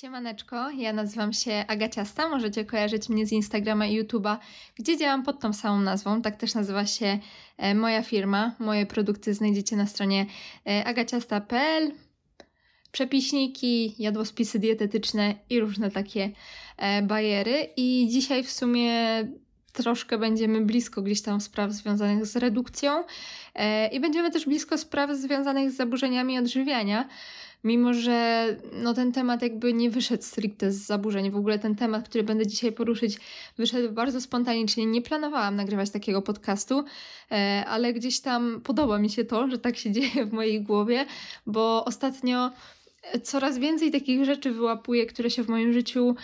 [0.00, 4.36] Siemaneczko, ja nazywam się Agaciasta, możecie kojarzyć mnie z Instagrama i YouTube'a,
[4.76, 7.18] gdzie działam pod tą samą nazwą, tak też nazywa się
[7.56, 8.54] e, moja firma.
[8.58, 10.26] Moje produkty znajdziecie na stronie
[10.66, 11.92] e, agaciasta.pl.
[12.92, 16.30] Przepiśniki, jadłospisy dietetyczne i różne takie
[16.76, 17.68] e, bajery.
[17.76, 18.92] I dzisiaj w sumie
[19.72, 23.04] troszkę będziemy blisko gdzieś tam spraw związanych z redukcją
[23.92, 27.08] i będziemy też blisko spraw związanych z zaburzeniami odżywiania
[27.64, 31.30] mimo że no, ten temat jakby nie wyszedł stricte z zaburzeń.
[31.30, 33.18] W ogóle ten temat, który będę dzisiaj poruszyć,
[33.58, 34.86] wyszedł bardzo spontanicznie.
[34.86, 36.84] Nie planowałam nagrywać takiego podcastu,
[37.30, 41.06] e, ale gdzieś tam podoba mi się to, że tak się dzieje w mojej głowie,
[41.46, 42.50] bo ostatnio
[43.22, 46.16] coraz więcej takich rzeczy wyłapuję, które się w moim życiu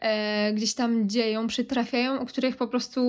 [0.00, 3.00] e, gdzieś tam dzieją, przytrafiają, o których po prostu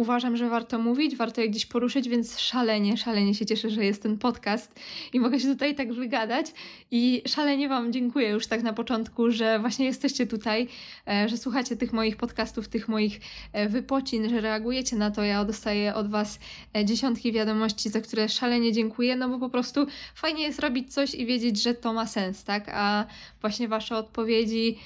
[0.00, 4.02] uważam, że warto mówić, warto je gdzieś poruszyć, więc szalenie, szalenie się cieszę, że jest
[4.02, 4.80] ten podcast
[5.12, 6.46] i mogę się tutaj tak wygadać.
[6.90, 10.68] I szalenie Wam dziękuję już tak na początku, że właśnie jesteście tutaj,
[11.08, 13.20] e, że słuchacie tych moich podcastów, tych moich
[13.52, 15.22] e, wypocin, że reagujecie na to.
[15.22, 16.38] Ja dostaję od Was
[16.76, 21.14] e, dziesiątki wiadomości, za które szalenie dziękuję, no bo po prostu fajnie jest robić coś
[21.14, 22.70] i wiedzieć, że to ma sens, tak?
[22.74, 23.06] A
[23.40, 24.78] właśnie Wasze odpowiedzi,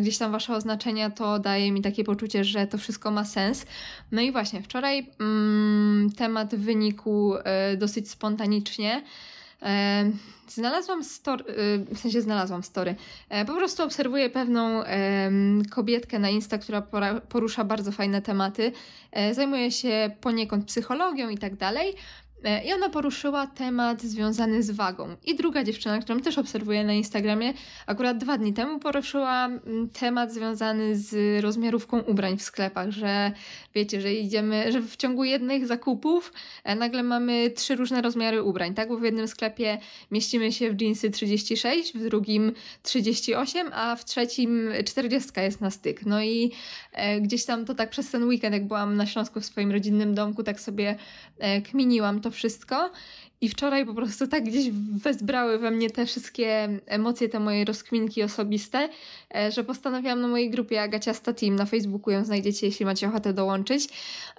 [0.00, 3.66] gdzieś tam wasze oznaczenia, to daje mi takie poczucie, że to wszystko ma sens.
[4.12, 9.02] No i właśnie, wczoraj mm, temat wynikł y, dosyć spontanicznie.
[9.62, 10.10] E,
[10.48, 11.44] znalazłam story,
[11.94, 12.94] w sensie znalazłam story.
[13.46, 14.82] Po prostu obserwuję pewną
[15.70, 16.82] kobietkę na Insta, która
[17.28, 18.72] porusza bardzo fajne tematy.
[19.32, 21.94] Zajmuje się poniekąd psychologią i tak dalej.
[22.44, 25.16] E, I ona poruszyła temat związany z wagą.
[25.24, 27.54] I druga dziewczyna, którą też obserwuję na Instagramie,
[27.86, 29.48] akurat dwa dni temu poruszyła
[29.98, 33.32] temat związany z rozmiarówką ubrań w sklepach, że
[33.74, 36.32] wiecie, że idziemy, że w ciągu jednych zakupów
[36.64, 38.88] e, nagle mamy trzy różne rozmiary ubrań, tak?
[38.88, 39.78] Bo w jednym sklepie
[40.10, 46.06] mieścimy się w jeansy 36, w drugim 38, a w trzecim 40 jest na styk.
[46.06, 46.52] No i
[46.92, 50.14] e, gdzieś tam to tak przez ten weekend, jak byłam na Śląsku w swoim rodzinnym
[50.14, 50.96] domku, tak sobie
[51.70, 52.90] kminiłam to wszystko.
[53.40, 54.70] I wczoraj po prostu tak gdzieś
[55.02, 58.88] wezbrały we mnie te wszystkie emocje, te moje rozkminki osobiste,
[59.34, 63.32] e, że postanowiłam na mojej grupie Agaciasta Team na Facebooku, ją znajdziecie, jeśli macie ochotę
[63.32, 63.88] dołączyć,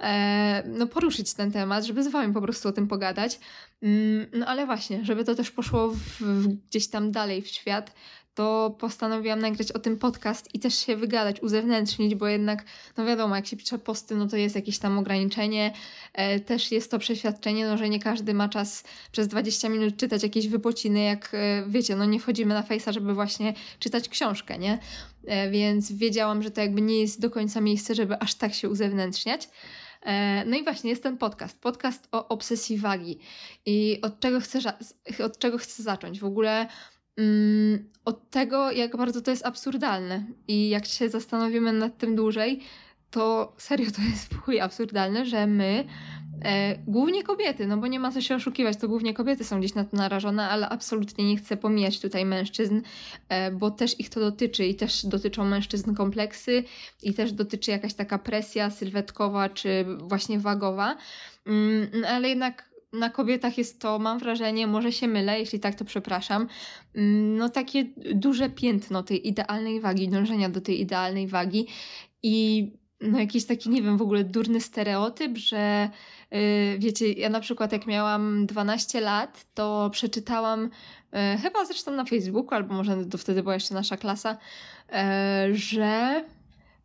[0.01, 3.39] e, no poruszyć ten temat, żeby z wami po prostu o tym pogadać.
[3.81, 7.93] Mm, no ale właśnie, żeby to też poszło w, w gdzieś tam dalej w świat,
[8.37, 12.65] to postanowiłam nagrać o tym podcast i też się wygadać, uzewnętrznić, bo jednak,
[12.97, 15.73] no wiadomo, jak się pisze posty, no to jest jakieś tam ograniczenie.
[16.13, 20.23] E, też jest to przeświadczenie, no, że nie każdy ma czas przez 20 minut czytać
[20.23, 24.79] jakieś wypociny, jak e, wiecie, no nie wchodzimy na Face'a, żeby właśnie czytać książkę, nie?
[25.27, 28.69] E, więc wiedziałam, że to jakby nie jest do końca miejsce, żeby aż tak się
[28.69, 29.49] uzewnętrzniać.
[30.45, 33.19] No i właśnie jest ten podcast, podcast o obsesji wagi.
[33.65, 34.59] I od czego chcę,
[35.23, 36.19] od czego chcę zacząć?
[36.19, 36.67] W ogóle
[37.17, 40.25] Mm, od tego, jak bardzo to jest absurdalne.
[40.47, 42.61] I jak się zastanowimy nad tym dłużej,
[43.11, 45.85] to serio to jest chuj absurdalne, że my,
[46.45, 49.75] e, głównie kobiety, no bo nie ma co się oszukiwać, to głównie kobiety są gdzieś
[49.75, 52.81] na to narażone, ale absolutnie nie chcę pomijać tutaj mężczyzn,
[53.29, 56.63] e, bo też ich to dotyczy i też dotyczą mężczyzn kompleksy
[57.03, 60.97] i też dotyczy jakaś taka presja sylwetkowa czy właśnie wagowa,
[61.45, 65.75] mm, no ale jednak na kobietach jest to, mam wrażenie, może się mylę, jeśli tak,
[65.75, 66.47] to przepraszam,
[66.95, 71.67] mm, no takie duże piętno tej idealnej wagi, dążenia do tej idealnej wagi
[72.23, 72.71] i
[73.01, 75.89] no jakiś taki, nie wiem, w ogóle durny stereotyp, że
[76.31, 76.39] yy,
[76.79, 80.69] wiecie, ja na przykład jak miałam 12 lat, to przeczytałam,
[81.13, 84.37] yy, chyba zresztą na Facebooku, albo może to wtedy była jeszcze nasza klasa,
[84.89, 86.23] yy, że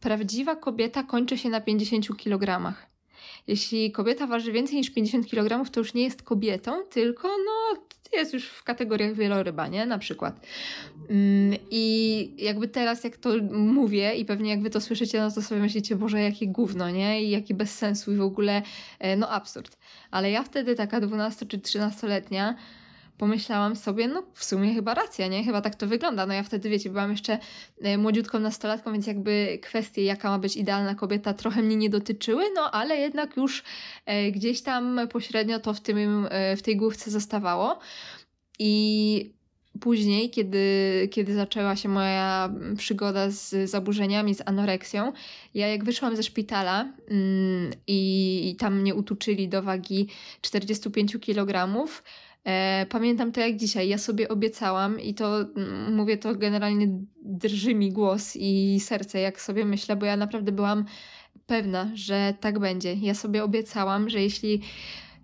[0.00, 2.91] prawdziwa kobieta kończy się na 50 kilogramach.
[3.46, 7.82] Jeśli kobieta waży więcej niż 50 kg, to już nie jest kobietą, tylko no,
[8.12, 9.86] jest już w kategoriach wieloryba, nie?
[9.86, 10.46] Na przykład.
[11.10, 15.42] Mm, I jakby teraz, jak to mówię i pewnie jak wy to słyszycie, no to
[15.42, 17.24] sobie myślicie, Boże, jakie gówno, nie?
[17.24, 18.62] I jaki bez sensu i w ogóle,
[18.98, 19.76] e, no absurd.
[20.10, 22.54] Ale ja wtedy, taka 12 czy 13-letnia,
[23.22, 25.44] pomyślałam sobie, no w sumie chyba racja, nie?
[25.44, 26.26] Chyba tak to wygląda.
[26.26, 27.38] No ja wtedy, wiecie, byłam jeszcze
[27.82, 32.44] e, młodziutką nastolatką, więc jakby kwestie, jaka ma być idealna kobieta, trochę mnie nie dotyczyły,
[32.54, 33.62] no ale jednak już
[34.06, 37.78] e, gdzieś tam pośrednio to w, tym, e, w tej główce zostawało.
[38.58, 39.30] I
[39.80, 40.68] później, kiedy,
[41.10, 45.12] kiedy zaczęła się moja przygoda z zaburzeniami, z anoreksją,
[45.54, 46.80] ja jak wyszłam ze szpitala
[47.10, 50.08] mm, i, i tam mnie utuczyli do wagi
[50.40, 51.68] 45 kg,
[52.88, 53.88] pamiętam to jak dzisiaj.
[53.88, 56.88] Ja sobie obiecałam i to mm, mówię, to generalnie
[57.24, 60.84] drży mi głos i serce, jak sobie myślę, bo ja naprawdę byłam
[61.46, 62.94] pewna, że tak będzie.
[62.94, 64.60] Ja sobie obiecałam, że jeśli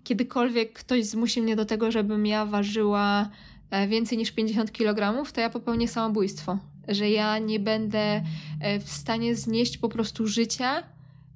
[0.03, 3.29] kiedykolwiek ktoś zmusi mnie do tego, żebym ja ważyła
[3.71, 6.57] e, więcej niż 50 kg, to ja popełnię samobójstwo.
[6.87, 8.23] że ja nie będę
[8.61, 10.83] e, w stanie znieść po prostu życia,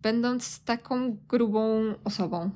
[0.02, 2.50] będąc taką grubą osobą.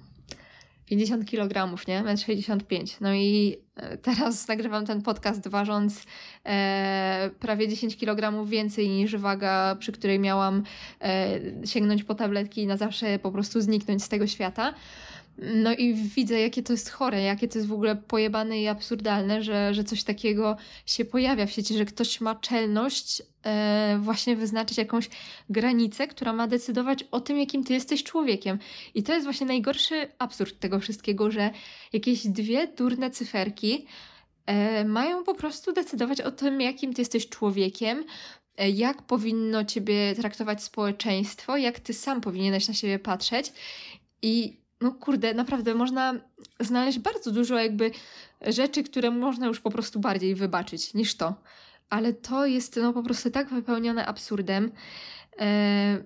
[0.88, 2.04] 50 kg, nie?
[2.04, 2.86] 1,65 m.
[3.02, 6.04] No i e, teraz nagrywam ten podcast ważąc
[6.46, 10.64] e, prawie 10 kg więcej niż waga, przy której miałam
[11.02, 14.74] e, sięgnąć po tabletki i na zawsze po prostu zniknąć z tego świata.
[15.38, 19.44] No i widzę, jakie to jest chore, jakie to jest w ogóle pojebane i absurdalne,
[19.44, 24.78] że, że coś takiego się pojawia w sieci, że ktoś ma czelność e, właśnie wyznaczyć
[24.78, 25.10] jakąś
[25.50, 28.60] granicę, która ma decydować o tym, jakim ty jesteś człowiekiem.
[28.96, 31.50] I to jest właśnie najgorszy absurd tego wszystkiego, że
[31.94, 33.86] jakieś dwie durne cyferki
[34.46, 38.04] e, mają po prostu decydować o tym, jakim ty jesteś człowiekiem,
[38.58, 43.54] e, jak powinno ciebie traktować społeczeństwo, jak ty sam powinieneś na siebie patrzeć.
[44.22, 46.14] I no kurde, naprawdę można
[46.60, 47.92] znaleźć bardzo dużo jakby
[48.42, 51.36] rzeczy, które można już po prostu bardziej wybaczyć niż to.
[51.90, 54.72] Ale to jest no po prostu tak wypełnione absurdem,
[55.40, 56.04] e,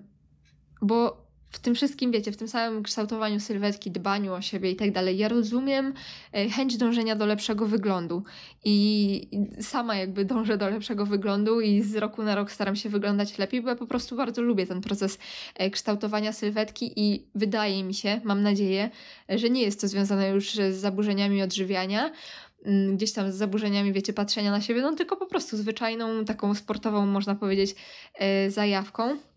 [0.82, 1.21] bo
[1.52, 5.18] w tym wszystkim, wiecie, w tym samym kształtowaniu sylwetki, dbaniu o siebie i tak dalej,
[5.18, 5.94] ja rozumiem
[6.32, 8.22] e, chęć dążenia do lepszego wyglądu
[8.64, 9.28] i
[9.60, 13.62] sama jakby dążę do lepszego wyglądu i z roku na rok staram się wyglądać lepiej,
[13.62, 15.18] bo ja po prostu bardzo lubię ten proces
[15.54, 18.90] e, kształtowania sylwetki i wydaje mi się, mam nadzieję,
[19.28, 22.10] że nie jest to związane już z zaburzeniami odżywiania,
[22.64, 26.54] mm, gdzieś tam z zaburzeniami, wiecie, patrzenia na siebie, no tylko po prostu zwyczajną, taką
[26.54, 27.74] sportową, można powiedzieć,
[28.14, 29.31] e, zajawką.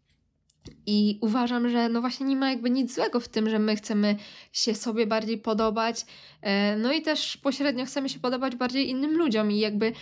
[0.86, 4.16] I uważam, że no właśnie nie ma jakby nic złego w tym, że my chcemy
[4.54, 6.06] się sobie bardziej podobać,
[6.42, 9.94] e, no i też pośrednio chcemy się podobać bardziej innym ludziom i jakby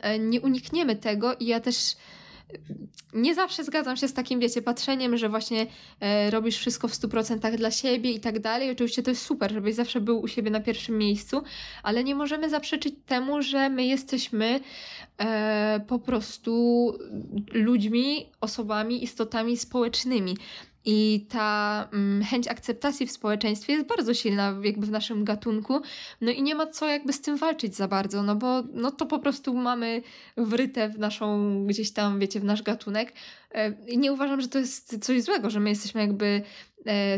[0.00, 1.34] e, nie unikniemy tego.
[1.34, 1.96] I ja też
[3.14, 5.66] nie zawsze zgadzam się z takim, wiecie, patrzeniem, że właśnie
[6.00, 8.70] e, robisz wszystko w 100% dla siebie i tak dalej.
[8.70, 11.42] Oczywiście to jest super, żebyś zawsze był u siebie na pierwszym miejscu,
[11.82, 14.60] ale nie możemy zaprzeczyć temu, że my jesteśmy
[15.18, 16.92] e, po prostu
[17.52, 20.36] ludźmi, osobami, istotami społecznymi.
[20.84, 25.80] I ta mm, chęć akceptacji w społeczeństwie jest bardzo silna jakby w naszym gatunku.
[26.20, 29.06] No i nie ma co jakby z tym walczyć za bardzo, no bo no to
[29.06, 30.02] po prostu mamy
[30.36, 33.12] wryte w naszą gdzieś tam, wiecie, w nasz gatunek.
[33.54, 36.42] E, I nie uważam, że to jest coś złego, że my jesteśmy jakby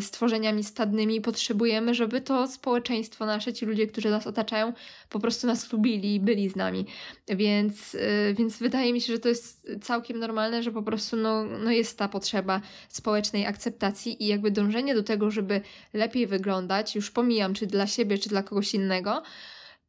[0.01, 4.73] stworzeniami stadnymi potrzebujemy, żeby to społeczeństwo nasze, ci ludzie, którzy nas otaczają,
[5.11, 6.87] po prostu nas lubili i byli z nami.
[7.29, 11.45] Więc, e, więc wydaje mi się, że to jest całkiem normalne, że po prostu no,
[11.45, 15.61] no jest ta potrzeba społecznej akceptacji i jakby dążenie do tego, żeby
[15.93, 19.23] lepiej wyglądać, już pomijam, czy dla siebie, czy dla kogoś innego,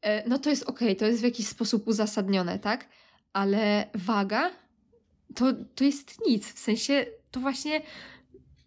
[0.02, 2.88] e, no to jest okej, okay, to jest w jakiś sposób uzasadnione, tak?
[3.34, 4.52] Ale waga
[5.36, 5.46] to,
[5.76, 6.54] to jest nic.
[6.54, 7.82] W sensie to właśnie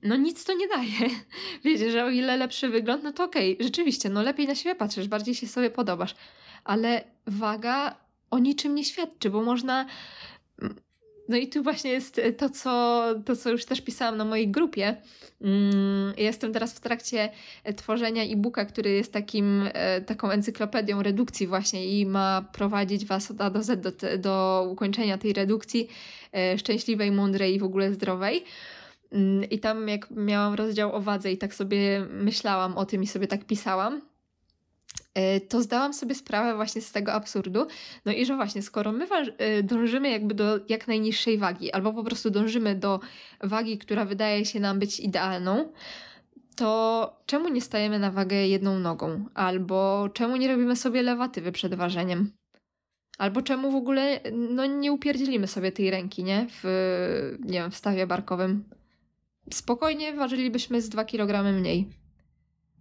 [0.03, 1.11] no nic to nie daje.
[1.65, 4.75] Wiecie, że o ile lepszy wygląd, no to okej, okay, rzeczywiście, no lepiej na siebie
[4.75, 6.15] patrzysz, bardziej się sobie podobasz.
[6.65, 7.97] Ale waga
[8.31, 9.87] o niczym nie świadczy, bo można...
[11.29, 14.97] No i tu właśnie jest to, co, to, co już też pisałam na mojej grupie.
[15.41, 17.31] Mm, jestem teraz w trakcie
[17.77, 23.41] tworzenia e-booka, który jest takim, e, taką encyklopedią redukcji właśnie i ma prowadzić Was od
[23.41, 25.89] A do Z do, do ukończenia tej redukcji
[26.33, 28.45] e, szczęśliwej, mądrej i w ogóle zdrowej.
[29.13, 33.07] Mm, I tam jak miałam rozdział o wadze i tak sobie myślałam o tym i
[33.07, 34.01] sobie tak pisałam,
[35.15, 37.67] e, to zdałam sobie sprawę właśnie z tego absurdu.
[38.05, 39.07] No i że właśnie, skoro my
[39.39, 43.01] e, dążymy jakby do jak najniższej wagi, albo po prostu dążymy do
[43.43, 45.73] wagi, która wydaje się nam być idealną,
[46.57, 49.25] to czemu nie stajemy na wagę jedną nogą?
[49.35, 52.33] Albo czemu nie robimy sobie lewatywy przed ważeniem?
[53.19, 56.47] Albo czemu w ogóle no, nie upierdzielimy sobie tej ręki, nie?
[56.51, 56.65] W,
[57.41, 58.65] nie wiem, w stawie barkowym
[59.53, 61.89] spokojnie ważylibyśmy z 2 kg mniej.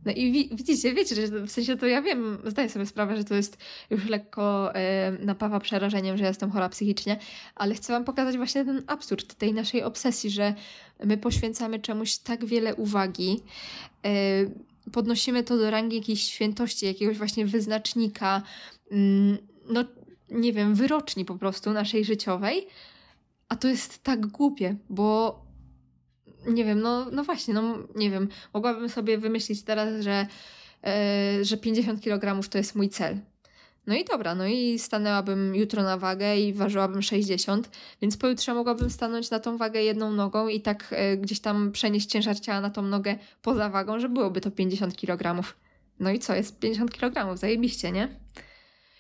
[0.06, 3.24] No i wi widzicie, wiecie, że w sensie to ja wiem, zdaję sobie sprawę, że
[3.24, 3.58] to jest
[3.90, 7.20] już lekko e, napawa przerażeniem, że jestem chora psychicznie,
[7.56, 10.54] ale chcę Wam pokazać właśnie ten absurd tej naszej obsesji, że
[11.04, 13.44] my poświęcamy czemuś tak wiele uwagi,
[14.06, 14.10] e,
[14.92, 18.42] podnosimy to do rangi jakiejś świętości, jakiegoś właśnie wyznacznika,
[18.92, 19.38] mm,
[19.70, 19.84] no
[20.30, 22.68] nie wiem, wyroczni po prostu naszej życiowej,
[23.50, 25.47] a to jest tak głupie, bo
[26.46, 30.28] nie wiem, no, no właśnie, no nie wiem, mogłabym sobie wymyślić teraz, że,
[30.84, 33.18] yy, że 50 kg to jest mój cel.
[33.88, 37.70] No i dobra, no i stanęłabym jutro na wagę i ważyłabym 60,
[38.02, 42.10] więc pojutrze mogłabym stanąć na tą wagę jedną nogą i tak yy, gdzieś tam przenieść
[42.10, 45.44] ciężar ciała na tą nogę poza wagą, że byłoby to 50 kg.
[46.00, 48.08] No i co, jest 50 kg, zajebiście, nie?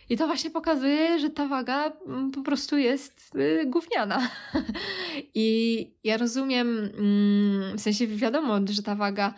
[0.09, 4.29] I to właśnie pokazuje, że ta waga mm, po prostu jest y, gówniana.
[5.35, 9.33] I ja rozumiem, mm, w sensie wiadomo, że ta waga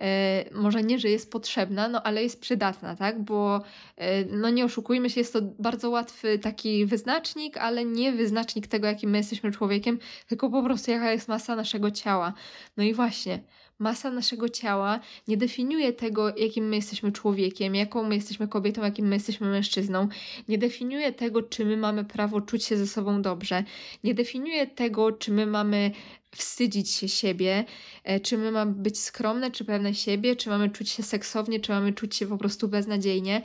[0.00, 3.22] e, może nie, że jest potrzebna, no ale jest przydatna, tak?
[3.22, 3.62] Bo
[3.96, 8.86] e, no nie oszukujmy się, jest to bardzo łatwy taki wyznacznik, ale nie wyznacznik tego,
[8.86, 12.32] jakim my jesteśmy człowiekiem, tylko po prostu jaka jest masa naszego ciała.
[12.76, 13.42] No i właśnie,
[13.78, 19.06] masa naszego ciała nie definiuje tego, jakim my jesteśmy człowiekiem, jaką my jesteśmy kobietą, jakim
[19.06, 20.08] my jesteśmy mężczyzną.
[20.48, 23.64] Nie definiuje tego, czy my mamy prawo czuć się ze sobą dobrze.
[24.04, 25.90] Nie definiuje tego, czy my mamy
[26.36, 27.64] wstydzić się siebie,
[28.04, 31.72] e, czy my mamy być skromne, czy pewne siebie, czy mamy czuć się seksownie, czy
[31.72, 33.42] mamy czuć się po prostu beznadziejnie.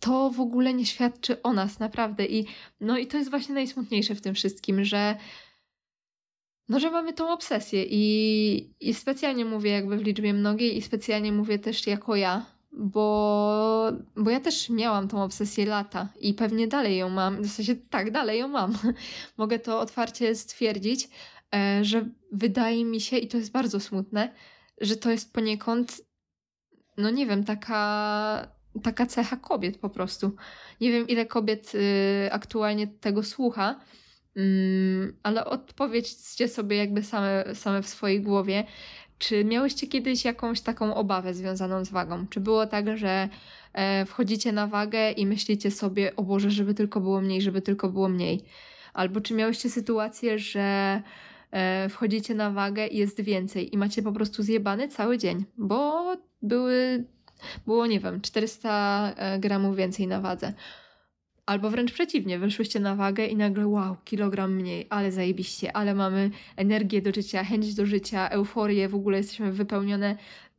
[0.00, 2.26] To w ogóle nie świadczy o nas, naprawdę.
[2.26, 2.46] I,
[2.80, 5.16] no i to jest właśnie najsmutniejsze w tym wszystkim, że
[6.70, 11.32] no, że mamy tą obsesję i, i specjalnie mówię jakby w liczbie mnogiej i specjalnie
[11.32, 16.96] mówię też jako ja, bo, bo ja też miałam tą obsesję lata i pewnie dalej
[16.96, 18.78] ją mam, w sensie tak, dalej ją mam.
[19.38, 21.08] Mogę to otwarcie stwierdzić,
[21.54, 24.34] e, że wydaje mi się, i to jest bardzo smutne,
[24.80, 26.02] że to jest poniekąd,
[26.96, 28.48] no nie wiem, taka,
[28.82, 30.36] taka cecha kobiet po prostu.
[30.80, 33.80] Nie wiem, ile kobiet y, aktualnie tego słucha,
[34.36, 38.64] Mm, ale odpowiedzcie sobie jakby same, same w swojej głowie,
[39.18, 42.26] czy miałyście kiedyś jakąś taką obawę związaną z wagą?
[42.26, 43.28] Czy było tak, że
[43.72, 47.88] e, wchodzicie na wagę i myślicie sobie, o Boże, żeby tylko było mniej, żeby tylko
[47.88, 48.44] było mniej?
[48.94, 51.02] Albo czy miałyście sytuację, że
[51.50, 56.06] e, wchodzicie na wagę i jest więcej i macie po prostu zjebany cały dzień, bo
[56.42, 57.04] były,
[57.66, 60.52] było, nie wiem, 400 e, gramów więcej na wadze.
[61.50, 66.30] Albo wręcz przeciwnie, wyszłyście na wagę i nagle wow, kilogram mniej, ale zajebiście, ale mamy
[66.56, 70.16] energię do życia, chęć do życia, euforię, w ogóle jesteśmy wypełnione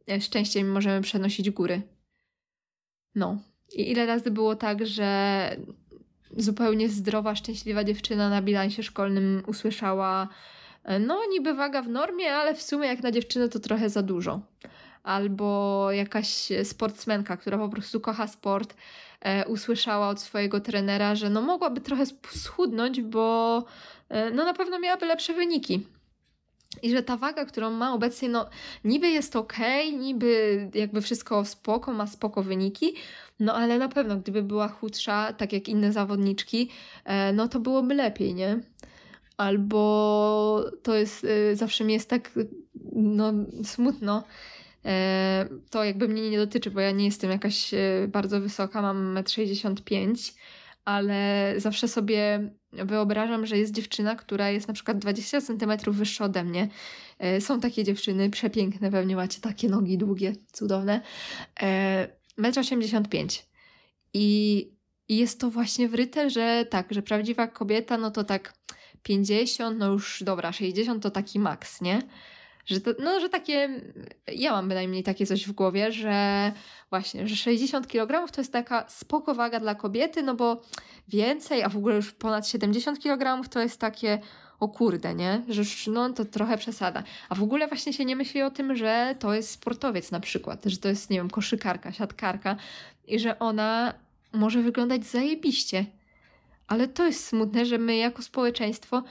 [0.10, 1.82] e, szczęściem możemy przenosić góry.
[3.16, 3.38] No.
[3.76, 5.58] I ile razy było tak, że
[6.38, 10.28] zupełnie zdrowa, szczęśliwa dziewczyna na bilansie szkolnym usłyszała
[10.84, 14.02] e, no niby waga w normie, ale w sumie jak na dziewczynę to trochę za
[14.02, 14.42] dużo.
[15.04, 18.76] Albo jakaś sportsmenka, która po prostu kocha sport,
[19.22, 23.66] e, usłyszała od swojego trenera, że no mogłaby trochę schudnąć, bo
[24.10, 25.86] e, no na pewno miałaby lepsze wyniki.
[26.84, 28.50] I że ta waga, którą ma obecnie, no
[28.84, 29.58] niby jest ok,
[30.00, 32.96] niby jakby wszystko spoko, ma spoko wyniki,
[33.40, 36.70] no ale na pewno gdyby była chudsza, tak jak inne zawodniczki,
[37.06, 38.60] e, no to byłoby lepiej, nie?
[39.38, 42.32] Albo to jest, e, zawsze mi jest tak,
[42.94, 44.24] no smutno,
[45.70, 50.04] to jakby mnie nie dotyczy, bo ja nie jestem jakaś e, bardzo wysoka, mam 1,65
[50.04, 50.16] m,
[50.86, 56.44] ale zawsze sobie wyobrażam, że jest dziewczyna, która jest na przykład 20 cm wyższa ode
[56.44, 56.68] mnie.
[57.20, 61.02] E, są takie dziewczyny, przepiękne, pewnie macie takie nogi długie, cudowne.
[61.62, 63.28] 1,85 m.
[64.14, 64.72] I
[65.10, 68.54] jest to właśnie wryte, że tak, że prawdziwa kobieta, no to tak
[69.04, 72.02] 50, no już dobra, 60 to taki maks, nie?
[72.66, 73.82] Że to, no, że takie,
[74.36, 76.52] ja mam bynajmniej takie coś w głowie, że
[76.90, 80.62] właśnie, że 60 kg to jest taka spoko waga dla kobiety, no bo
[81.08, 84.20] więcej, a w ogóle już ponad 70 kg to jest takie,
[84.62, 85.42] o kurde, nie?
[85.50, 87.04] Że już, no to trochę przesada.
[87.30, 90.66] A w ogóle właśnie się nie myśli o tym, że to jest sportowiec na przykład,
[90.66, 92.56] że to jest, nie wiem, koszykarka, siatkarka
[93.08, 93.94] i że ona
[94.34, 95.86] może wyglądać zajebiście.
[96.72, 99.04] Ale to jest smutne, że my jako społeczeństwo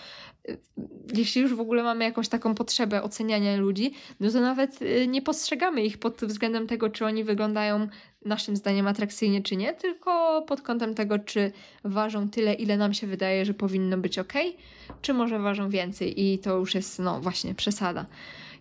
[1.14, 5.22] jeśli już w ogóle mamy jakąś taką potrzebę oceniania ludzi, no to nawet y, nie
[5.22, 7.88] postrzegamy ich pod względem tego, czy oni wyglądają
[8.24, 11.52] naszym zdaniem atrakcyjnie, czy nie, tylko pod kątem tego, czy
[11.84, 14.32] ważą tyle, ile nam się wydaje, że powinno być ok,
[15.02, 18.06] czy może ważą więcej i to już jest, no właśnie, przesada.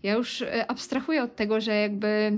[0.04, 2.38] Ja już y, abstrahuję od tego, że jakby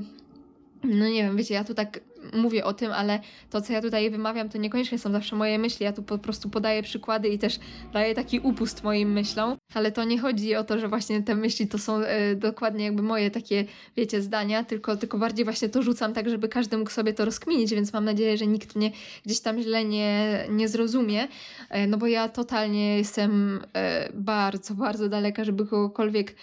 [0.84, 2.00] no nie wiem, wiecie, ja tu tak
[2.34, 3.20] mówię o tym, ale
[3.50, 5.84] to, co ja tutaj wymawiam, to niekoniecznie są zawsze moje myśli.
[5.84, 7.60] Ja tu po prostu podaję przykłady i też
[7.94, 11.68] daję taki upust moim myślom, ale to nie chodzi o to, że właśnie te myśli
[11.68, 13.66] to są e, dokładnie jakby moje takie,
[13.98, 17.72] wiecie, zdania, tylko, tylko bardziej właśnie to rzucam tak, żeby każdy mógł sobie to rozkminić,
[17.72, 18.92] więc mam nadzieję, że nikt mnie
[19.26, 21.28] gdzieś tam źle nie, nie zrozumie,
[21.70, 26.36] e, no bo ja totalnie jestem e, bardzo, bardzo daleka, żeby kogokolwiek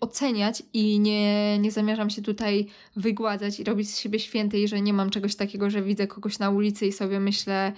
[0.00, 4.92] oceniać i nie, nie zamierzam się tutaj wygładzać i robić z siebie świętej, że nie
[4.92, 7.72] mam czegoś takiego, że widzę kogoś na ulicy i sobie myślę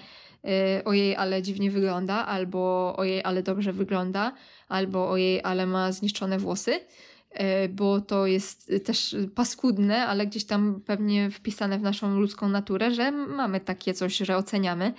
[0.45, 0.51] yy,
[0.85, 4.33] ojej, ale dziwnie wygląda, albo ojej, ale dobrze wygląda,
[4.69, 10.81] albo ojej, ale ma zniszczone włosy, yy, bo to jest też paskudne, ale gdzieś tam
[10.87, 14.95] pewnie wpisane w naszą ludzką naturę, że mamy takie coś, że oceniamy.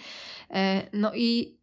[0.93, 1.57] No i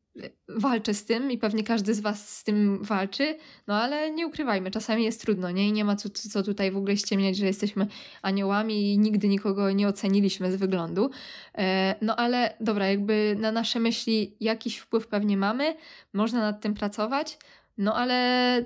[0.48, 3.36] walczę z tym i pewnie każdy z Was z tym walczy,
[3.66, 5.68] no ale nie ukrywajmy, czasami jest trudno, nie?
[5.68, 7.86] I nie ma co, co tutaj w ogóle ściemniać, że jesteśmy
[8.22, 11.10] aniołami i nigdy nikogo nie oceniliśmy z wyglądu.
[11.58, 15.76] E, no ale dobra, jakby na nasze myśli jakiś wpływ pewnie mamy,
[16.12, 17.38] można nad tym pracować,
[17.78, 18.64] no ale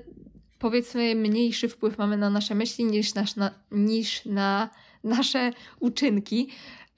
[0.58, 4.70] powiedzmy mniejszy wpływ mamy na nasze myśli niż, nasz, na, niż na
[5.04, 6.48] nasze uczynki.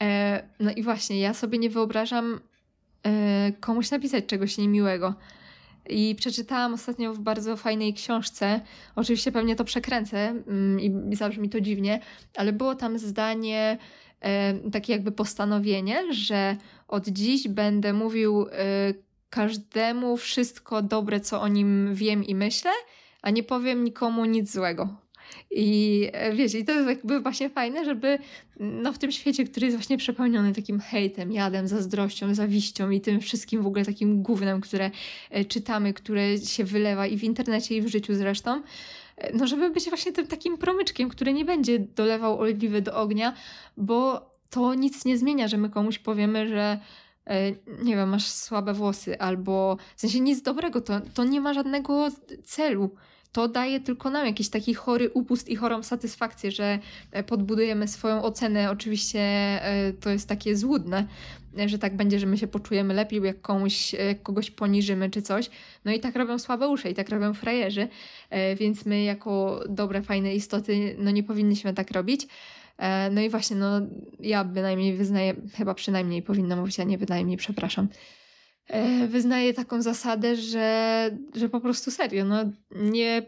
[0.02, 2.40] E, no i właśnie, ja sobie nie wyobrażam
[3.60, 5.14] komuś napisać czegoś niemiłego.
[5.88, 8.60] I przeczytałam ostatnio w bardzo fajnej książce,
[8.96, 12.00] oczywiście pewnie to przekręcę mm, i zabrzmi to dziwnie,
[12.36, 13.78] ale było tam zdanie,
[14.20, 16.56] e, takie jakby postanowienie, że
[16.88, 18.46] od dziś będę mówił
[19.30, 22.70] każdemu wszystko dobre, co o nim wiem i myślę,
[23.22, 25.05] a nie powiem nikomu nic złego.
[25.50, 28.18] I e, wiecie, i to jest jakby właśnie fajne, żeby
[28.60, 33.20] no, w tym świecie, który jest właśnie przepełniony takim hejtem, jadem, zazdrością, zawiścią i tym
[33.20, 34.90] wszystkim w ogóle takim głównym, które
[35.30, 38.62] e, czytamy, które się wylewa i w internecie, i w życiu zresztą,
[39.16, 43.34] e, no żeby być właśnie tym takim promyczkiem, który nie będzie dolewał oliwy do ognia,
[43.76, 46.78] bo to nic nie zmienia, że my komuś powiemy, że
[47.82, 52.08] nie wiem, masz słabe włosy, albo w sensie nic dobrego, to, to nie ma żadnego
[52.44, 52.90] celu
[53.32, 56.78] to daje tylko nam jakiś taki chory upust i chorą satysfakcję, że
[57.12, 58.70] e, podbudujemy swoją ocenę.
[58.70, 61.06] Oczywiście e, to jest takie złudne,
[61.58, 65.50] e, że tak będzie, że my się poczujemy lepiej, jak komuś, kogoś poniżymy czy coś.
[65.84, 67.88] No i tak robią słabe usze i tak robią frajerzy,
[68.58, 72.26] więc my jako dobre, fajne istoty, no nie powinniśmy tak robić.
[73.10, 73.80] No i właśnie, no
[74.20, 77.88] ja bynajmniej wyznaję, chyba przynajmniej powinna mówić, a nie bynajmniej, przepraszam.
[78.66, 82.36] E, wyznaję taką zasadę, że, że po prostu serio, no
[82.70, 83.22] nie,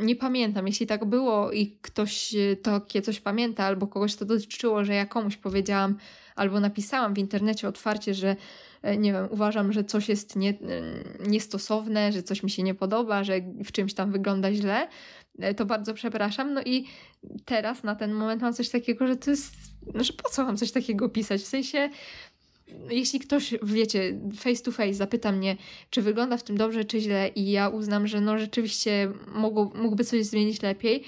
[0.00, 0.66] nie pamiętam.
[0.66, 5.36] Jeśli tak było i ktoś takie coś pamięta, albo kogoś to dotyczyło, że ja komuś
[5.36, 5.96] powiedziałam,
[6.36, 8.36] albo napisałam w internecie otwarcie, że
[8.82, 10.54] e, nie wiem, uważam, że coś jest nie,
[11.26, 14.88] niestosowne, że coś mi się nie podoba, że w czymś tam wygląda źle,
[15.38, 16.54] e, to bardzo przepraszam.
[16.54, 16.86] No i
[17.44, 19.54] teraz na ten moment mam coś takiego, że to jest,
[19.94, 21.42] że po co mam coś takiego pisać?
[21.42, 21.90] W sensie
[22.90, 25.56] jeśli ktoś, wiecie, face to face zapyta mnie,
[25.90, 30.04] czy wygląda w tym dobrze, czy źle, i ja uznam, że no rzeczywiście mógł, mógłby
[30.04, 31.04] coś zmienić lepiej,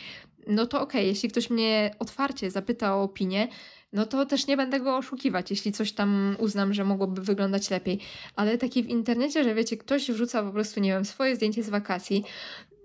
[0.47, 1.09] no to okej, okay.
[1.09, 3.49] jeśli ktoś mnie otwarcie zapyta o opinię,
[3.93, 7.99] no to też nie będę go oszukiwać, jeśli coś tam uznam, że mogłoby wyglądać lepiej.
[8.37, 11.69] Ale taki w internecie, że wiecie, ktoś wrzuca po prostu, nie wiem, swoje zdjęcie z
[11.69, 12.25] wakacji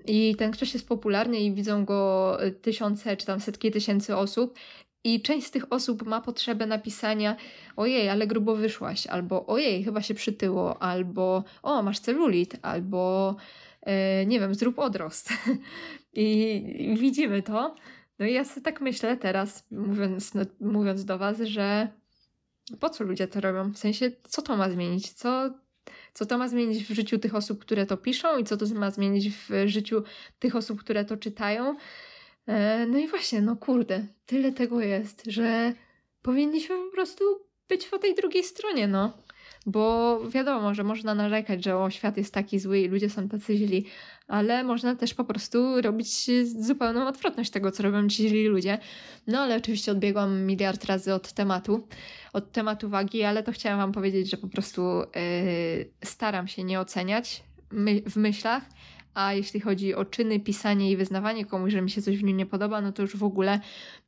[0.05, 4.59] i ten ktoś jest popularny i widzą go tysiące czy tam setki tysięcy osób
[5.03, 7.36] i część z tych osób ma potrzebę napisania
[7.75, 13.36] ojej, ale grubo wyszłaś, albo ojej, chyba się przytyło, albo o, masz celulit, albo
[13.81, 15.29] e, nie wiem, zrób odrost.
[16.14, 17.75] I, I, widzimy to.
[18.20, 21.88] No i ja sobie tak myślę teraz, mówiąc, no, mówiąc do Was, że
[22.79, 23.72] po co ludzie to robią?
[23.74, 25.14] W sensie, co to ma zmienić?
[25.14, 25.50] Co,
[26.14, 28.92] co to ma zmienić w życiu tych osób, które to piszą i co to ma
[28.92, 30.03] zmienić w życiu
[30.40, 31.75] tych osób, które to czytają?
[32.48, 35.74] E, no i właśnie, no kurde, tyle tego jest, że
[36.22, 37.24] powinniśmy po prostu
[37.70, 39.14] być po tej drugiej stronie, no.
[39.66, 43.57] Bo wiadomo, że można narzekać, że o, świat jest taki zły i ludzie są tacy
[43.57, 43.86] źli,
[44.27, 48.77] ale można też po prostu robić zupełną odwrotność tego, co robią ci źli ludzie.
[49.27, 51.88] No ale oczywiście odbiegłam miliard razy od tematu,
[52.33, 56.79] od tematu wagi, ale to chciałam Wam powiedzieć, że po prostu yy, staram się nie
[56.79, 58.64] oceniać my w myślach,
[59.18, 62.38] a jeśli chodzi o czyny, pisanie i wyznawanie komuś, że mi się coś w nim
[62.38, 63.60] nie podoba, no to już w ogóle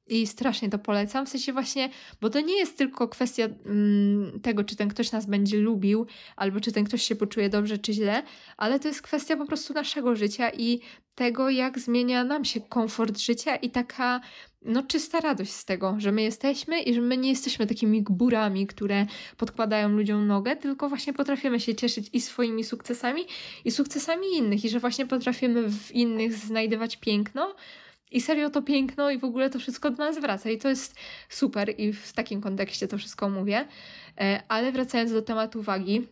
[0.08, 1.26] i strasznie to polecam.
[1.26, 1.90] W sensie właśnie,
[2.22, 6.60] bo to nie jest tylko kwestia mm, tego, czy ten ktoś nas będzie lubił, albo
[6.60, 8.24] czy ten ktoś się poczuje dobrze, czy źle,
[8.58, 10.80] ale to jest kwestia po prostu naszego życia i
[11.16, 14.22] tego, jak zmienia nam się komfort życia i taka
[14.62, 18.68] no, czysta radość z tego, że my jesteśmy i że my nie jesteśmy takimi gburami,
[18.68, 19.06] które
[19.38, 23.22] podkładają ludziom nogę, tylko właśnie potrafimy się cieszyć i swoimi sukcesami,
[23.66, 27.56] i sukcesami innych, i że właśnie potrafimy w innych znajdywać piękno.
[28.12, 30.96] I serio to piękno i w ogóle to wszystko do nas wraca i to jest
[31.30, 33.68] super i w takim kontekście to wszystko mówię.
[34.18, 36.08] E, ale wracając do tematu wagi,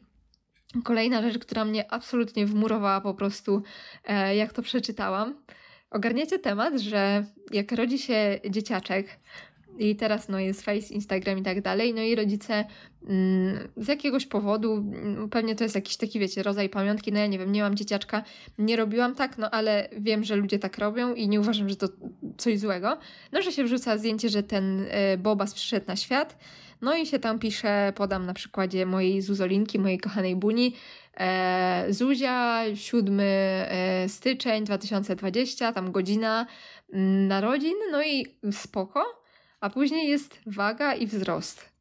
[0.84, 3.64] kolejna rzecz, która mnie absolutnie wmurowała po prostu,
[4.04, 5.36] e, jak to przeczytałam,
[5.92, 9.20] ogarniecie temat, że jak rodzi się dzieciaczek,
[9.80, 11.94] i teraz no, jest Face, Instagram i tak dalej.
[11.94, 12.66] No i rodzice
[13.10, 17.12] mm, z jakiegoś powodu, mm, pewnie to jest jakiś taki, wiecie, rodzaj pamiątki.
[17.12, 18.24] No ja nie wiem, nie mam dzieciaczka,
[18.58, 21.88] nie robiłam tak, no ale wiem, że ludzie tak robią i nie uważam, że to
[22.38, 22.98] coś złego.
[23.32, 26.38] No, że się wrzuca zdjęcie, że ten y, Bobas przyszedł na świat.
[26.82, 30.74] No i się tam pisze, podam na przykładzie mojej Zuzolinki, mojej kochanej Buni,
[31.90, 36.48] Zuzia, 7 e, styczeń 2020, tam godzina
[36.94, 39.06] mm, narodzin, no i spoko,
[39.60, 41.78] a później jest waga i wzrost.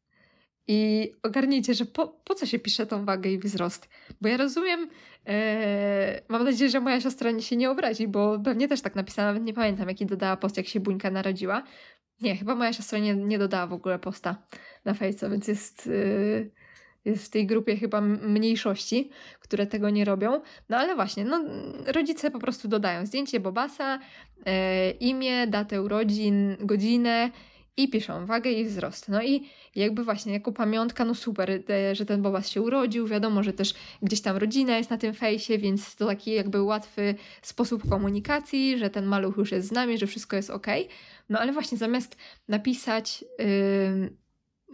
[0.67, 3.89] I ogarnijcie, że po, po co się pisze tą wagę i wzrost?
[4.21, 4.89] Bo ja rozumiem,
[5.27, 9.43] e, mam nadzieję, że moja siostra się nie obrazi, bo pewnie też tak napisała, nawet
[9.43, 11.63] nie pamiętam, jaki dodała post, jak się Buńka narodziła.
[12.21, 14.43] Nie, chyba moja siostra nie, nie dodała w ogóle posta
[14.85, 16.51] na Fejco, więc jest, yy,
[17.15, 20.41] w tej grupie chyba mniejszości, które tego nie robią.
[20.69, 21.43] No ale właśnie, no,
[21.85, 23.99] rodzice po prostu dodają zdjęcie Bobasa,
[24.45, 27.31] e, imię, datę urodzin, godzinę
[27.77, 29.09] i piszą wagę i wzrost.
[29.09, 33.53] No i jakby właśnie jako pamiątka, no super, że ten Bobas się urodził, wiadomo, że
[33.53, 38.77] też gdzieś tam rodzina jest na tym fejsie, więc to taki jakby łatwy sposób komunikacji,
[38.77, 40.67] że ten maluch już jest z nami, że wszystko jest ok.
[41.29, 42.17] No ale właśnie zamiast
[42.47, 44.09] napisać yy,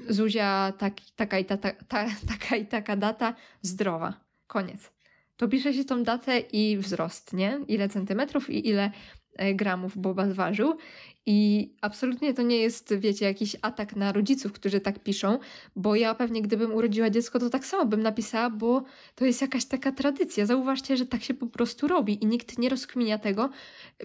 [0.09, 2.05] Zuzia tak, taka, i ta, ta, ta,
[2.39, 4.13] taka i taka data, zdrowa,
[4.47, 4.91] koniec.
[5.37, 7.59] To pisze się tą datę i wzrost, nie?
[7.67, 8.91] Ile centymetrów i ile
[9.35, 10.77] e, gramów Boba zważył.
[11.25, 15.39] I absolutnie to nie jest, wiecie, jakiś atak na rodziców, którzy tak piszą,
[15.75, 18.83] bo ja pewnie gdybym urodziła dziecko, to tak samo bym napisała, bo
[19.15, 20.45] to jest jakaś taka tradycja.
[20.45, 23.49] Zauważcie, że tak się po prostu robi i nikt nie rozkminia tego,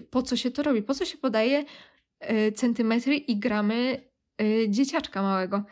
[0.09, 1.65] po co się to robi, po co się podaje
[2.31, 4.09] y, centymetry i gramy
[4.69, 5.63] dzieciaczka małego.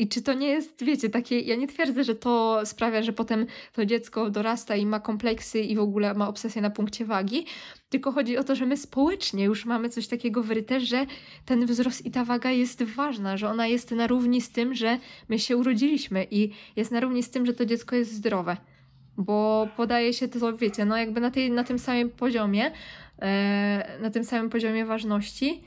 [0.00, 1.40] I czy to nie jest, wiecie, takie.
[1.40, 5.76] Ja nie twierdzę, że to sprawia, że potem to dziecko dorasta i ma kompleksy i
[5.76, 7.46] w ogóle ma obsesję na punkcie wagi,
[7.88, 11.06] tylko chodzi o to, że my społecznie już mamy coś takiego wyryte, że
[11.44, 14.98] ten wzrost i ta waga jest ważna, że ona jest na równi z tym, że
[15.28, 18.56] my się urodziliśmy i jest na równi z tym, że to dziecko jest zdrowe.
[19.16, 22.72] Bo podaje się to, wiecie, no jakby na, tej, na tym samym poziomie,
[23.22, 25.60] e, na tym samym poziomie ważności.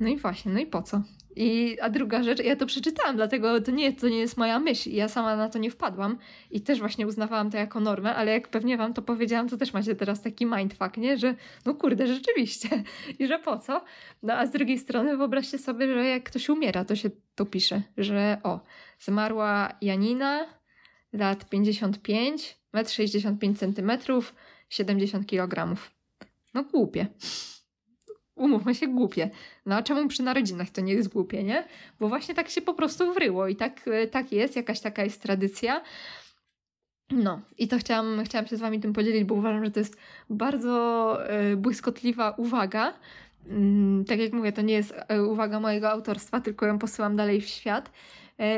[0.00, 1.02] No i właśnie, no i po co?
[1.40, 4.90] I, a druga rzecz, ja to przeczytałam, dlatego to nie, to nie jest moja myśl.
[4.90, 6.18] Ja sama na to nie wpadłam
[6.50, 9.72] i też właśnie uznawałam to jako normę, ale jak pewnie wam to powiedziałam, to też
[9.72, 11.18] macie teraz taki mindfuck, nie?
[11.18, 11.34] Że
[11.66, 12.68] no kurde, rzeczywiście.
[13.18, 13.84] I że po co?
[14.22, 17.82] No a z drugiej strony wyobraźcie sobie, że jak ktoś umiera, to się to pisze,
[17.96, 18.60] że o,
[18.98, 20.46] zmarła Janina,
[21.12, 24.22] lat 55, 1,65 cm,
[24.68, 25.76] 70 kg.
[26.54, 27.06] No głupie
[28.40, 29.30] umówmy się, głupie.
[29.66, 31.64] No a czemu przy narodzinach to nie jest głupie, nie?
[32.00, 35.22] Bo właśnie tak się po prostu wryło i tak, e, tak jest, jakaś taka jest
[35.22, 35.82] tradycja.
[37.10, 39.96] No, i to chciałam, chciałam się z Wami tym podzielić, bo uważam, że to jest
[40.30, 41.18] bardzo
[41.52, 42.94] y, błyskotliwa uwaga.
[43.48, 47.40] Mm, tak jak mówię, to nie jest e, uwaga mojego autorstwa, tylko ją posyłam dalej
[47.40, 47.90] w świat.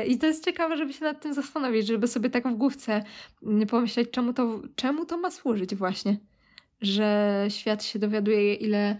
[0.07, 3.03] I to jest ciekawe, żeby się nad tym zastanowić, żeby sobie tak w główce
[3.43, 6.17] mm, pomyśleć, czemu to, czemu to ma służyć właśnie.
[6.81, 8.97] Że świat się dowiaduje, ile E,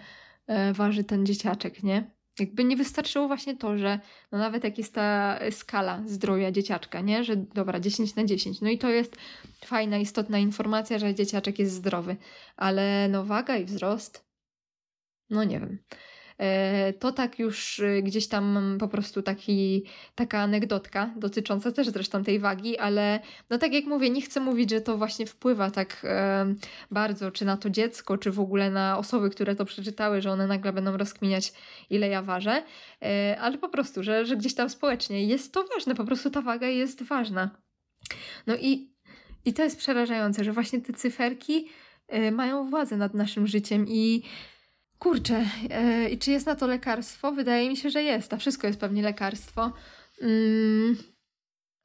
[0.73, 2.11] waży ten dzieciaczek, nie?
[2.39, 3.99] Jakby nie wystarczyło właśnie to, że
[4.31, 7.23] no nawet jak jest ta skala zdrowia dzieciaczka, nie?
[7.23, 8.61] Że dobra, 10 na 10.
[8.61, 9.15] No i to jest
[9.65, 12.17] fajna, istotna informacja, że dzieciaczek jest zdrowy.
[12.55, 14.25] Ale no waga i wzrost,
[15.29, 15.79] no nie wiem.
[16.37, 19.83] E, to tak już y, gdzieś tam po prostu taki,
[20.15, 23.19] taka anegdotka dotycząca też zresztą tej wagi, ale
[23.49, 26.55] no tak jak mówię, nie chcę mówić, że to właśnie wpływa tak e,
[26.91, 30.47] bardzo, czy na to dziecko, czy w ogóle na osoby, które to przeczytały, że one
[30.47, 31.53] nagle będą rozkminiać,
[31.89, 32.63] ile ja ważę,
[33.01, 36.41] e, ale po prostu, że, że gdzieś tam społecznie jest to ważne, po prostu ta
[36.41, 37.49] waga jest ważna.
[38.47, 38.93] No i,
[39.45, 41.67] i to jest przerażające, że właśnie te cyferki
[42.31, 44.23] mają władzę nad naszym życiem i
[45.03, 47.31] Kurczę, e, i czy jest na to lekarstwo?
[47.31, 48.33] Wydaje mi się, że jest.
[48.33, 49.71] A wszystko jest pewnie lekarstwo.
[50.21, 50.97] Mm,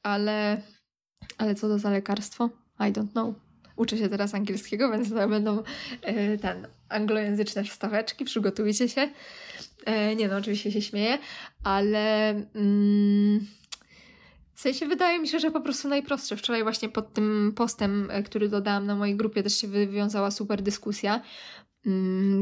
[0.02, 0.62] ale,
[1.38, 2.50] ale co to za lekarstwo?
[2.80, 3.34] I don't know.
[3.76, 5.62] Uczę się teraz angielskiego, więc to będą
[6.02, 8.24] e, ten anglojęzyczne wstaweczki.
[8.24, 9.08] Przygotujcie się.
[9.84, 11.18] E, nie no, oczywiście się śmieję,
[11.64, 13.46] ale mm,
[14.54, 16.36] w sensie wydaje mi się, że po prostu najprostsze.
[16.36, 21.22] Wczoraj właśnie pod tym postem, który dodałam na mojej grupie, też się wywiązała super dyskusja,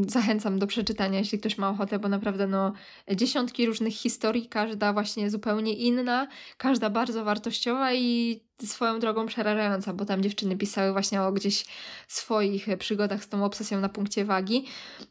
[0.09, 2.73] zachęcam do przeczytania, jeśli ktoś ma ochotę, bo naprawdę no,
[3.15, 10.05] dziesiątki różnych historii, każda właśnie zupełnie inna, każda bardzo wartościowa i swoją drogą przerażająca, bo
[10.05, 11.65] tam dziewczyny pisały właśnie o gdzieś
[12.09, 14.67] swoich przygodach z tą obsesją na punkcie wagi.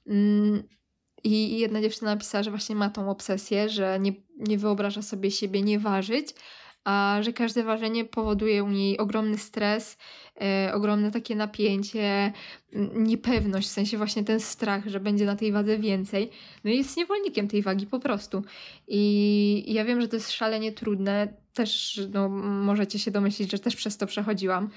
[0.08, 0.64] Mm,
[1.24, 5.62] I jedna dziewczyna napisała, że właśnie ma tą obsesję, że nie, nie wyobraża sobie siebie
[5.62, 6.34] nie ważyć,
[6.86, 9.98] a że każde ważenie powoduje u niej ogromny stres,
[10.42, 12.34] e, ogromne takie napięcie,
[12.96, 16.30] niepewność, w sensie właśnie ten strach, że będzie na tej wadze więcej.
[16.64, 18.44] No i jest niewolnikiem tej wagi po prostu.
[18.88, 21.28] I ja wiem, że to jest szalenie trudne.
[21.54, 24.70] Też no, możecie się domyślić, że też przez to przechodziłam.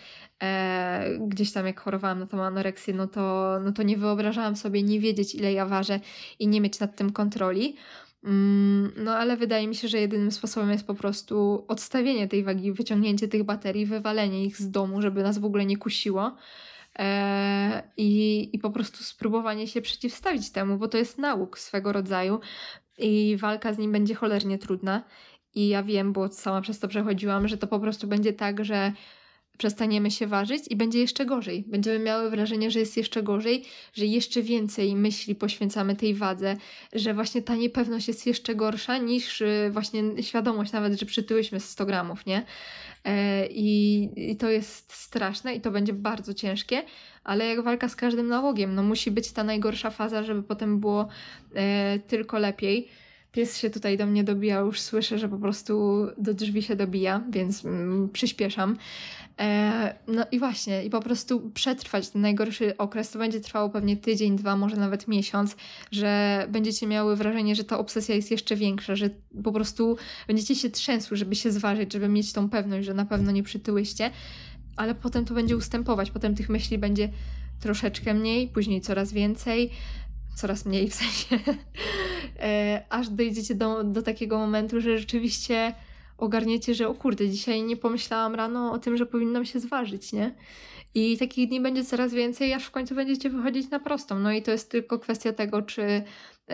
[0.42, 4.82] E, gdzieś tam jak chorowałam na tą anoreksję, no to, no to nie wyobrażałam sobie
[4.82, 6.00] nie wiedzieć, ile ja ważę
[6.38, 7.76] i nie mieć nad tym kontroli.
[8.24, 12.72] Mm, no ale wydaje mi się, że jedynym sposobem jest po prostu odstawienie tej wagi,
[12.72, 16.36] wyciągnięcie tych baterii, wywalenie ich z domu, żeby nas w ogóle nie kusiło.
[16.98, 22.40] E, I, I po prostu spróbowanie się przeciwstawić temu, bo to jest nauk swego rodzaju
[22.98, 25.04] i walka z nim będzie cholernie trudna.
[25.54, 28.92] I ja wiem, bo sama przez to przechodziłam, że to po prostu będzie tak, że
[29.58, 31.64] przestaniemy się ważyć i będzie jeszcze gorzej.
[31.66, 36.56] Będziemy miały wrażenie, że jest jeszcze gorzej, że jeszcze więcej myśli poświęcamy tej wadze,
[36.92, 41.86] że właśnie ta niepewność jest jeszcze gorsza niż y, właśnie świadomość nawet, że przytyłyśmy 100
[41.86, 42.44] gramów, nie?
[43.04, 46.82] E, I, I to jest straszne i to będzie bardzo ciężkie,
[47.24, 51.08] ale jak walka z każdym nałogiem, no musi być ta najgorsza faza, żeby potem było
[51.54, 52.88] e, tylko lepiej.
[53.32, 57.22] Pies się tutaj do mnie dobija, już słyszę, że po prostu do drzwi się dobija,
[57.30, 58.76] więc mm, przyspieszam.
[59.40, 63.96] E, no i właśnie, i po prostu przetrwać ten najgorszy okres, to będzie trwało pewnie
[63.96, 65.56] tydzień, dwa, może nawet miesiąc,
[65.92, 69.10] że będziecie miały wrażenie, że ta obsesja jest jeszcze większa, że
[69.44, 73.30] po prostu będziecie się trzęsły, żeby się zważyć, żeby mieć tą pewność, że na pewno
[73.30, 74.10] nie przytyłyście,
[74.76, 77.08] ale potem to będzie ustępować, potem tych myśli będzie
[77.60, 79.70] troszeczkę mniej, później coraz więcej,
[80.36, 81.38] coraz mniej w sensie,
[82.88, 85.74] aż dojdziecie do, do takiego momentu, że rzeczywiście
[86.18, 90.34] ogarniecie, że o kurde, dzisiaj nie pomyślałam rano o tym, że powinnam się zważyć, nie?
[90.94, 94.18] I takich dni będzie coraz więcej, aż w końcu będziecie wychodzić na prostą.
[94.18, 96.02] No i to jest tylko kwestia tego, czy,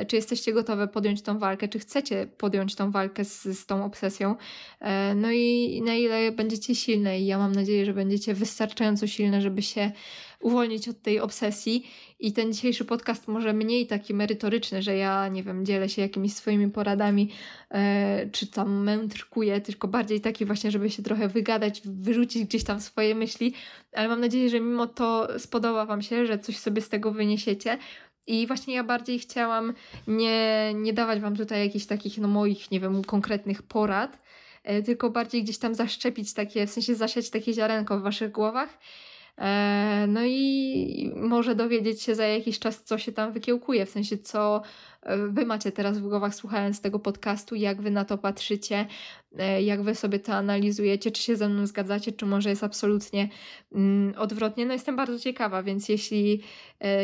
[0.08, 4.36] czy jesteście gotowe podjąć tą walkę, czy chcecie podjąć tą walkę z, z tą obsesją.
[4.80, 7.20] E, no i na ile będziecie silne.
[7.20, 9.92] I ja mam nadzieję, że będziecie wystarczająco silne, żeby się
[10.44, 11.86] uwolnić od tej obsesji.
[12.18, 16.34] I ten dzisiejszy podcast może mniej taki merytoryczny, że ja, nie wiem, dzielę się jakimiś
[16.34, 17.30] swoimi poradami,
[17.70, 22.80] e, czy tam mędrkuję, tylko bardziej taki właśnie, żeby się trochę wygadać, wyrzucić gdzieś tam
[22.80, 23.54] swoje myśli.
[23.92, 27.78] Ale mam nadzieję, że mimo to spodoba Wam się, że coś sobie z tego wyniesiecie.
[28.26, 29.74] I właśnie ja bardziej chciałam
[30.06, 34.18] nie, nie dawać Wam tutaj jakichś takich, no moich, nie wiem, konkretnych porad,
[34.64, 38.78] e, tylko bardziej gdzieś tam zaszczepić takie, w sensie zasiać takie ziarenko w Waszych głowach
[40.08, 44.62] no i może dowiedzieć się za jakiś czas, co się tam wykiełkuje, w sensie co
[45.02, 48.86] e, wy macie teraz w głowach słuchając tego podcastu, jak wy na to patrzycie,
[49.38, 53.28] e, jak wy sobie to analizujecie, czy się ze mną zgadzacie, czy może jest absolutnie
[53.72, 54.66] mm, odwrotnie.
[54.66, 56.42] No jestem bardzo ciekawa, więc jeśli,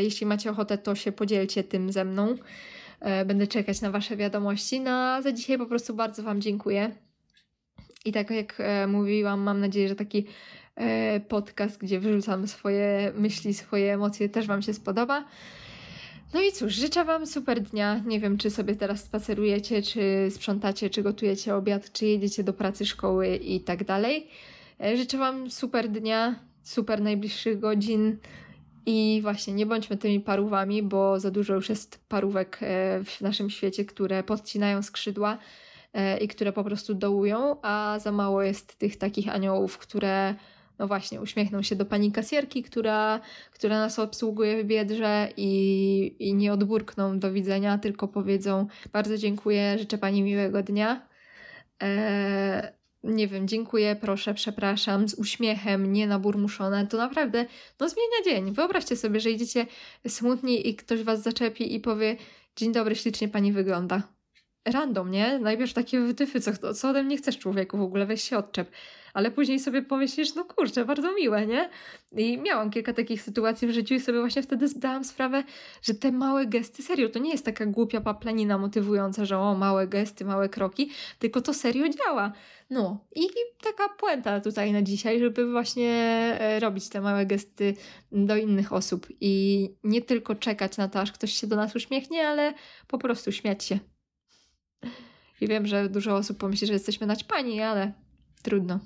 [0.02, 2.36] jeśli macie ochotę, to się podzielcie tym ze mną.
[3.26, 4.80] Będę czekać na wasze wiadomości.
[4.80, 6.90] No za dzisiaj po prostu bardzo wam dziękuję.
[8.04, 10.59] I tak jak mówiłam, mam nadzieję, że taki E,
[11.28, 15.24] podcast, gdzie wyrzucam swoje myśli, swoje emocje, też Wam się spodoba.
[16.34, 18.02] No i cóż, życzę Wam super dnia.
[18.06, 22.86] Nie wiem, czy sobie teraz spacerujecie, czy sprzątacie, czy gotujecie obiad, czy jedziecie do pracy,
[22.86, 24.28] szkoły i tak dalej.
[24.80, 28.16] E, życzę Wam super dnia, super najbliższych godzin.
[28.86, 33.50] I właśnie nie bądźmy tymi parówami, bo za dużo już jest parówek e, w naszym
[33.50, 35.38] świecie, które podcinają skrzydła
[36.20, 40.34] i które po prostu dołują, a za mało jest tych takich aniołów, które
[40.80, 43.20] no właśnie, uśmiechną się do pani kasierki, która,
[43.52, 49.78] która nas obsługuje w biedrze i, i nie odburkną do widzenia, tylko powiedzą bardzo dziękuję,
[49.78, 51.08] życzę pani miłego dnia.
[51.80, 52.62] Eee,
[53.02, 57.46] nie wiem, dziękuję, proszę, przepraszam, z uśmiechem, nie naburmuszone, to naprawdę,
[57.80, 58.54] no zmienia dzień.
[58.54, 59.66] Wyobraźcie sobie, że idziecie
[60.08, 62.16] smutni i ktoś was zaczepi i powie,
[62.56, 64.19] dzień dobry, ślicznie pani wygląda.
[64.64, 65.38] Random, nie?
[65.38, 68.70] Najpierw takie wytyfy, co, co ode mnie chcesz człowieku w ogóle, weź się odczep
[69.14, 71.70] ale później sobie pomyślisz, no kurczę, bardzo miłe, nie?
[72.12, 75.44] I miałam kilka takich sytuacji w życiu i sobie właśnie wtedy zdałam sprawę,
[75.82, 79.88] że te małe gesty, serio, to nie jest taka głupia paplanina motywująca, że o, małe
[79.88, 82.32] gesty, małe kroki, tylko to serio działa.
[82.70, 83.20] No i
[83.62, 85.90] taka puenta tutaj na dzisiaj, żeby właśnie
[86.40, 87.74] e, robić te małe gesty
[88.12, 92.28] do innych osób i nie tylko czekać na to, aż ktoś się do nas uśmiechnie,
[92.28, 92.54] ale
[92.88, 93.78] po prostu śmiać się.
[95.40, 97.92] I wiem, że dużo osób pomyśli, że jesteśmy naćpani, ale
[98.42, 98.80] trudno.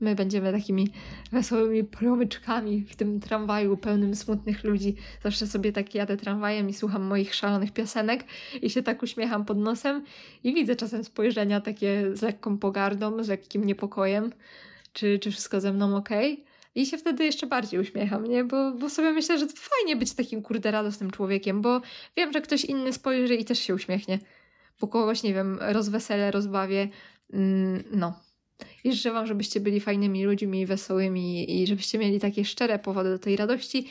[0.00, 0.88] My będziemy takimi
[1.32, 4.96] wesołymi promyczkami w tym tramwaju pełnym smutnych ludzi.
[5.22, 8.24] Zawsze sobie tak jadę tramwajem i słucham moich szalonych piosenek
[8.62, 10.04] i się tak uśmiecham pod nosem
[10.44, 14.32] i widzę czasem spojrzenia takie z lekką pogardą, z lekkim niepokojem,
[14.92, 16.10] czy, czy wszystko ze mną ok.
[16.74, 18.44] I się wtedy jeszcze bardziej uśmiecham, nie?
[18.44, 21.80] Bo, bo sobie myślę, że fajnie być takim kurde radosnym człowiekiem, bo
[22.16, 24.18] wiem, że ktoś inny spojrzy i też się uśmiechnie.
[24.80, 26.88] Bo kogoś, nie wiem, rozweselę, rozbawię.
[27.32, 28.20] Mm, no,
[28.84, 33.18] i życzę Wam, żebyście byli fajnymi ludźmi, wesołymi i żebyście mieli takie szczere powody do
[33.18, 33.88] tej radości.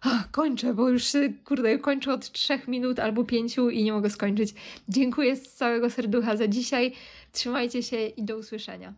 [0.00, 1.04] Ach, kończę, bo już
[1.44, 4.54] kurde, kończę od trzech minut albo pięciu i nie mogę skończyć.
[4.88, 6.92] Dziękuję z całego serducha za dzisiaj.
[7.32, 8.94] Trzymajcie się i do usłyszenia.